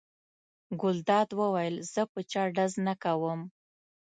ګلداد 0.81 1.29
وویل: 1.39 1.75
زه 1.93 2.01
په 2.11 2.19
چا 2.31 2.43
ډز 2.55 2.73
نه 2.87 2.93
کوم. 3.03 3.41